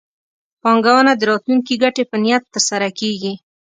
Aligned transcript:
پانګونه 0.61 1.11
د 1.17 1.21
راتلونکي 1.29 1.75
ګټې 1.83 2.03
په 2.09 2.15
نیت 2.23 2.43
ترسره 2.53 2.89
کېږي. 2.99 3.33